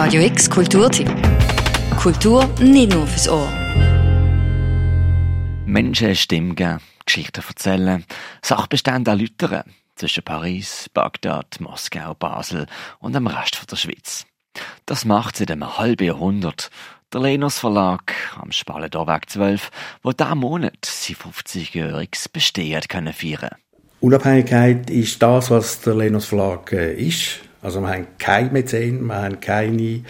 [0.00, 1.10] Radio X Kulturtipp.
[2.00, 3.52] Kultur nicht nur fürs Ohr.
[5.66, 8.04] Menschen Stimme geben, Geschichten erzählen,
[8.40, 9.64] Sachbestände erläutern.
[9.96, 12.66] Zwischen Paris, Bagdad, Moskau, Basel
[13.00, 14.24] und dem Rest der Schweiz.
[14.86, 16.70] Das macht seit einem halben Jahrhundert
[17.12, 19.68] der Lenus Verlag am Spalendorweg 12,
[20.04, 23.56] wo diesen Monat sein 50-jähriges Bestehen können feiern
[23.98, 27.47] Unabhängigkeit ist das, was der Lenus Verlag äh, ist.
[27.62, 30.02] Also wir haben keine Mäzen, wir haben keine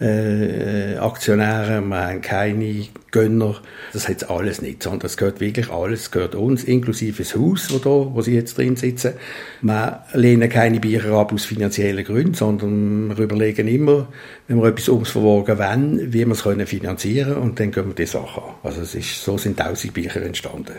[0.00, 3.56] äh, Aktionäre, wir haben keine Gönner.
[3.92, 7.72] Das hat alles nicht, sondern es gehört wirklich alles, es gehört uns, inklusive das Haus,
[7.72, 9.14] wo, da, wo sie jetzt drin sitzen.
[9.62, 14.08] Wir lehnen keine Bücher ab aus finanziellen Gründen, sondern wir überlegen immer,
[14.48, 17.94] wenn wir etwas ums Verwagen wollen, wie wir es können finanzieren und dann gehen wir
[17.94, 18.54] die Sache an.
[18.62, 20.74] Also es ist, so sind tausend Bücher entstanden.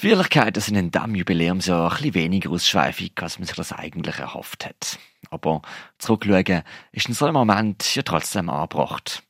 [0.00, 4.18] Die Wirklichkeiten sind in diesem Jubiläumsjahr ein bisschen weniger ausschweifig, als man sich das eigentlich
[4.18, 4.98] erhofft hat.
[5.28, 5.60] Aber
[5.98, 9.22] zurückschauen ist in so einem Moment ja trotzdem angebracht.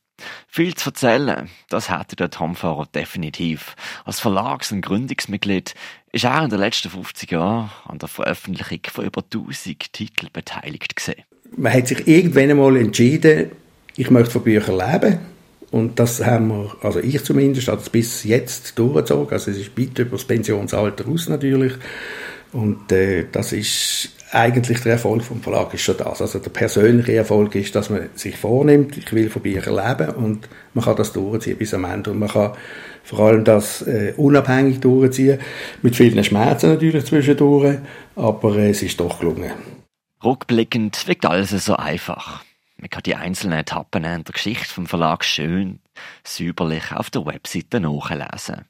[0.47, 3.75] Viel zu erzählen, das hätte der Tom Fahrer definitiv.
[4.05, 5.73] Als Verlags- und Gründungsmitglied
[6.13, 10.95] ist er in den letzten 50 Jahren an der Veröffentlichung von über 1000 Titeln beteiligt
[10.95, 11.23] gewesen.
[11.57, 13.51] Man hat sich irgendwann einmal entschieden,
[13.97, 15.30] ich möchte von Büchern leben.
[15.71, 19.31] Und das haben wir, also ich zumindest, hat es bis jetzt durchgezogen.
[19.31, 21.73] Also es ist weit über das Pensionsalter aus natürlich.
[22.51, 26.21] Und äh, das ist eigentlich der Erfolg vom Verlag ist schon das.
[26.21, 30.49] Also der persönliche Erfolg ist, dass man sich vornimmt, ich will von Büchern leben und
[30.73, 32.11] man kann das durchziehen bis am Ende.
[32.11, 32.51] Und man kann
[33.03, 35.39] vor allem das äh, unabhängig durchziehen,
[35.81, 37.77] mit vielen Schmerzen natürlich zwischendurch,
[38.15, 39.51] aber äh, es ist doch gelungen.
[40.23, 42.43] Rückblickend wirkt alles so einfach.
[42.81, 45.79] Man kann die einzelnen Etappen in der Geschichte vom Verlag schön,
[46.23, 48.65] säuberlich auf der Webseite nachlesen.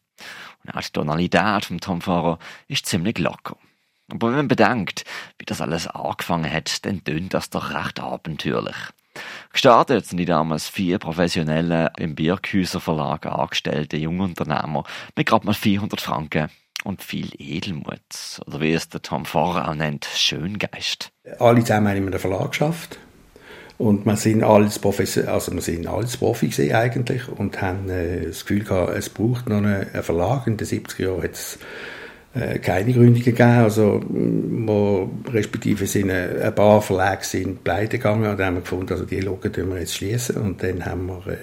[0.64, 3.56] Und auch die Tonalität vom Tom Fahrer ist ziemlich locker.
[4.12, 5.06] Aber wenn man bedenkt,
[5.40, 8.76] wie das alles angefangen hat, dann tönt das doch recht abenteuerlich.
[9.54, 14.84] Gestartet sind die damals vier professionelle im Birkhäuser Verlag angestellte Jungunternehmer
[15.16, 16.50] mit gerade mal 400 Franken
[16.84, 18.42] und viel Edelmut.
[18.46, 21.14] Oder wie es der Tom Fahrer auch nennt, Schöngeist.
[21.40, 23.00] Alle zusammen haben in einem Verlag geschafft.
[23.82, 28.42] Und wir sind alles Profis, also wir sind alles Profi eigentlich und haben äh, das
[28.42, 30.46] Gefühl gehabt, es braucht noch einen, Verlag.
[30.46, 31.58] In den 70er Jahren hat es
[32.36, 38.40] äh, keine Gründungen gegeben, also wo respektive sind ein paar Verlage sind pleite gegangen und
[38.40, 41.38] dann haben wir gefunden, also die Logen wir jetzt schließen und dann haben wir äh,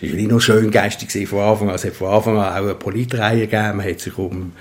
[0.00, 2.66] das war nicht nur schön geistig von Anfang an, es hat von Anfang an auch
[2.66, 4.52] eine Politreihe gegeben, man hat sich um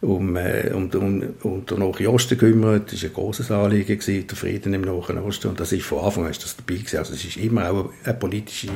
[0.00, 2.92] um, äh, um, um, um den Nahen Osten gekümmert.
[2.92, 5.48] Das war ein grosses Anliegen, gewesen, der Frieden im Nahen Osten.
[5.48, 6.98] Und das ist von Anfang an ist das dabei gewesen.
[6.98, 8.68] Also es ist immer auch eine politische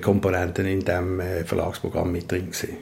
[0.00, 2.76] Komponente in diesem äh, Verlagsprogramm mit drin gewesen.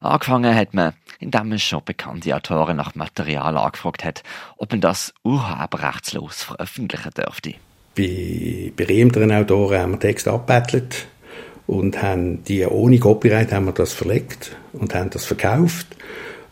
[0.00, 4.22] Angefangen hat man, indem man schon bekannte Autoren nach Material angefragt hat,
[4.56, 7.54] ob man das urheberrechtslos veröffentlichen dürfte.
[7.96, 11.06] Bei berühmteren Autoren haben wir Texte abgebettelt
[11.66, 15.86] und haben die ohne Copyright haben wir das verlegt und haben das verkauft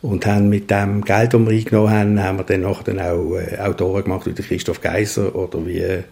[0.03, 3.59] und haben mit dem Geld, das wir eingenommen haben, haben wir dann dann auch äh,
[3.59, 6.03] Autoren gemacht wie Christoph Geiser oder wie, äh,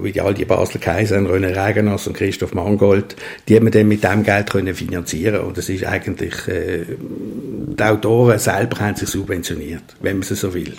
[0.00, 3.16] wie die all die Basler Kaiser, René Regenass und Christoph Mangold,
[3.48, 7.82] die haben wir dann mit dem Geld können finanzieren und das ist eigentlich, äh, die
[7.82, 10.74] Autoren selber haben sich subventioniert, wenn man es so will.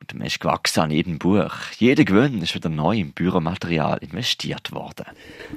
[0.00, 1.52] Und man ist gewachsen an jedem Buch.
[1.76, 5.04] Jeder Gewinn ist wieder neu im Büromaterial investiert worden.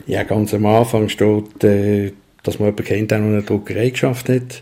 [0.07, 2.11] Ja, ganz am Anfang steht, äh,
[2.43, 4.61] dass man jemanden kennt, der noch eine Druckerei geschafft hat,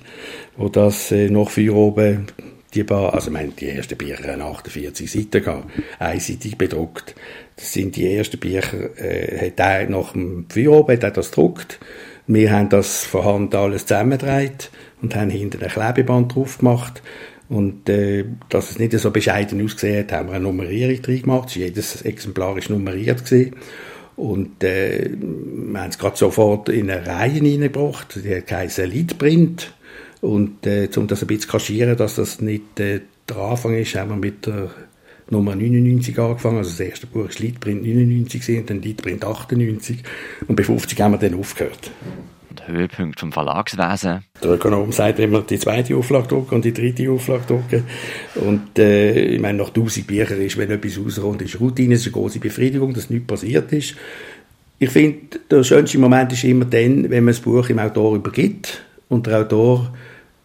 [0.57, 2.27] wo das äh, noch für oben
[2.73, 5.65] die paar, also ich meine, die ersten Bücher haben 48 Seiten gehabt,
[5.97, 7.15] einseitig bedruckt.
[7.55, 11.79] Das sind die ersten Bücher, äh, hat er nach dem Feueroben, hat er das gedruckt.
[12.27, 14.69] Wir haben das von Hand alles zusammengedreht
[15.01, 17.01] und haben hinten ein Klebeband drauf gemacht.
[17.49, 21.55] Und äh, dass es nicht so bescheiden ausgesehen hat, haben wir eine Nummerierung drin gemacht.
[21.55, 23.55] Jedes Exemplar ist nummeriert gewesen.
[24.19, 28.19] Und äh, wir haben es gerade sofort in eine Reihe hineingebracht.
[28.21, 29.73] Die heisst Leadprint.
[30.19, 33.95] Und äh, um das ein bisschen zu kaschieren, dass das nicht äh, der Anfang ist,
[33.95, 34.71] haben wir mit der
[35.29, 36.57] Nummer 99 angefangen.
[36.57, 40.03] Also das erste Buch war Leadprint 99 und dann Leadprint 98.
[40.47, 41.89] Und bei 50 haben wir dann aufgehört
[42.67, 44.23] Höhepunkt vom Verlagswesen.
[44.43, 47.83] Der Ökonom sagt immer, die zweite Auflage drucken und die dritte Auflage drucken.
[48.35, 52.13] Und äh, ich meine, nach 1000 Büchern ist, wenn etwas rauskommt, ist Routine, ist eine
[52.13, 53.95] große Befriedigung, dass nichts passiert ist.
[54.79, 58.83] Ich finde, der schönste Moment ist immer dann, wenn man das Buch im Autor übergibt
[59.09, 59.93] und der Autor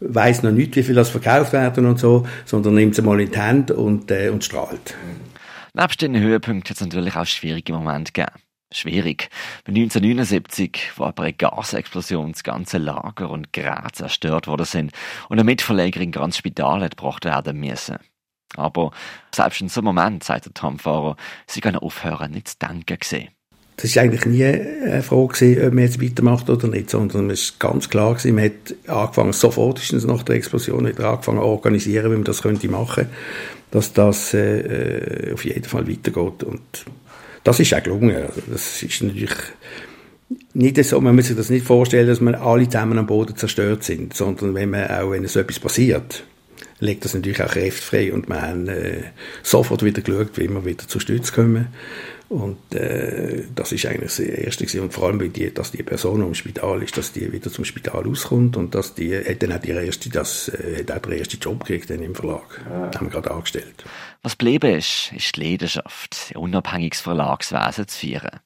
[0.01, 3.31] weiß noch nicht, wie viel das verkauft werden und so, sondern nimmt es mal in
[3.31, 4.97] die Hand und, äh, und strahlt.
[5.73, 8.33] Nebst den Höhepunkten hat es natürlich auch schwierige Momente gegeben
[8.77, 9.29] schwierig.
[9.67, 14.93] 1979, wo aber eine Gasexplosion das ganze Lager und Gerät zerstört worden sind
[15.29, 17.99] und eine Mitverlegerin ganz Spital gebracht werden müssen.
[18.57, 18.93] Aber
[19.35, 21.17] selbst in so einem Moment, sagt der Tom Fahrer,
[21.47, 23.29] sie können aufhören, nicht zu denken gesehen.
[23.77, 27.71] Das war eigentlich nie eine Frage, ob man jetzt weitermacht oder nicht, sondern es war
[27.71, 32.25] ganz klar, man hat angefangen, sofort nach der Explosion wieder angefangen zu organisieren, wie man
[32.25, 33.09] das könnte machen,
[33.73, 36.45] dass das äh, auf jeden Fall weitergeht.
[36.45, 36.85] Und
[37.45, 38.25] das ist auch gelungen.
[38.51, 39.31] Das ist natürlich
[40.55, 43.85] nicht so, man muss sich das nicht vorstellen, dass man alle zusammen am Boden zerstört
[43.85, 46.25] sind, sondern wenn man auch, wenn so etwas passiert,
[46.81, 49.03] legt das natürlich auch Kräfte frei und wir haben äh,
[49.43, 51.69] sofort wieder geschaut, wie wir wieder zur Stütze kommen
[52.29, 54.81] und äh, das ist eigentlich das Erste gewesen.
[54.83, 58.09] und vor allem, die, dass die Person im Spital ist, dass die wieder zum Spital
[58.09, 61.39] auskommt und dass die hat dann auch die erste, das äh, hat auch den ersten
[61.39, 62.91] Job gekriegt dann im Verlag, ja.
[62.95, 63.85] haben wir gerade angestellt.
[64.23, 68.41] Was geblieben ist, ist die Leidenschaft, ein unabhängiges Verlagswesen zu führen.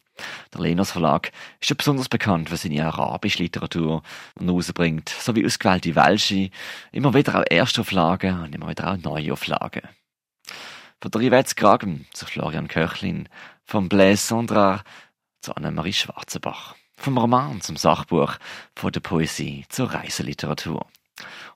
[0.53, 1.31] Der Lenos Verlag
[1.61, 4.03] ist ja besonders bekannt für seine arabische Literatur,
[4.39, 6.51] die er rausbringt, sowie ausgewählte Welsche,
[6.93, 9.83] immer wieder auch Erstauflagen und immer wieder auch Neuauflagen.
[11.01, 13.29] Von der Yvette Kragen zu Florian Köchlin,
[13.65, 14.83] vom Blaise Sondra
[15.41, 18.35] zu Annemarie Schwarzenbach, vom Roman zum Sachbuch,
[18.75, 20.87] von der Poesie zur Reiseliteratur.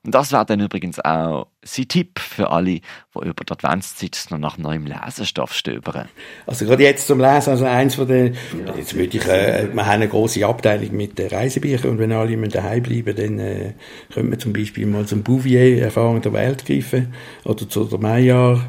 [0.05, 2.81] Und das wäre dann übrigens auch sein Tipp für alle, die
[3.15, 6.09] über die Adventszeit noch nach neuem Lesestoff stöbern.
[6.45, 8.75] Also gerade jetzt zum Lesen, also eins von den, ja.
[8.75, 12.49] jetzt würde ich, äh, wir haben eine große Abteilung mit Reisebüchern und wenn alle immer
[12.49, 13.73] daheim bleiben, dann äh,
[14.13, 17.13] können wir zum Beispiel mal zum Bouvier Erfahrung der Welt greifen
[17.45, 18.59] oder zu der Maillard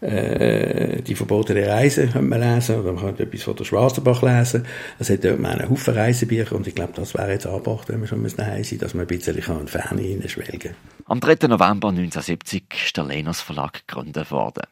[0.00, 4.66] äh, die verbotene Reise könnte man lesen, oder man könnte etwas von der Schwarzenbach lesen.
[4.98, 8.08] Es hat dort einen Haufen Reisebücher und ich glaube, das wäre jetzt angebracht, wenn man
[8.08, 10.74] schon daheim sein dass man ein bisschen in Ferne hineinschwelgen
[11.06, 11.48] Am 3.
[11.48, 14.64] November 1970 ist der Lenos Verlag gegründet worden.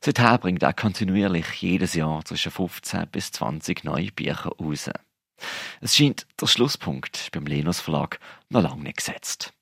[0.00, 4.90] Seither bringt er kontinuierlich jedes Jahr zwischen 15 bis 20 neue Bücher raus.
[5.80, 8.18] Es scheint der Schlusspunkt beim Lenos Verlag
[8.48, 9.52] noch lange nicht gesetzt.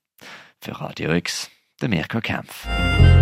[0.60, 1.50] Für Radio X
[1.80, 2.66] der Mirko Kempf.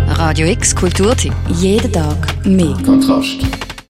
[0.09, 1.33] Radio X Kulturtipp.
[1.47, 2.75] Jeden Tag mehr.
[2.85, 3.68] Kontrast.